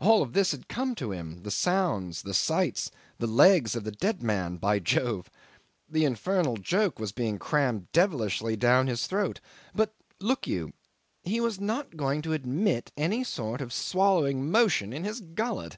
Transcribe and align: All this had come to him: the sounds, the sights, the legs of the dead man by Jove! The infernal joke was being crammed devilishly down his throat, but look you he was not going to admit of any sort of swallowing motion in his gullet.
All 0.00 0.24
this 0.24 0.52
had 0.52 0.68
come 0.68 0.94
to 0.94 1.10
him: 1.10 1.42
the 1.42 1.50
sounds, 1.50 2.22
the 2.22 2.32
sights, 2.32 2.92
the 3.18 3.26
legs 3.26 3.74
of 3.74 3.82
the 3.82 3.90
dead 3.90 4.22
man 4.22 4.56
by 4.56 4.78
Jove! 4.78 5.28
The 5.90 6.04
infernal 6.04 6.58
joke 6.58 7.00
was 7.00 7.10
being 7.10 7.40
crammed 7.40 7.90
devilishly 7.90 8.54
down 8.54 8.86
his 8.86 9.08
throat, 9.08 9.40
but 9.74 9.92
look 10.20 10.46
you 10.46 10.74
he 11.24 11.40
was 11.40 11.58
not 11.60 11.96
going 11.96 12.22
to 12.22 12.34
admit 12.34 12.90
of 12.96 13.02
any 13.02 13.24
sort 13.24 13.60
of 13.60 13.72
swallowing 13.72 14.48
motion 14.48 14.92
in 14.92 15.02
his 15.02 15.18
gullet. 15.20 15.76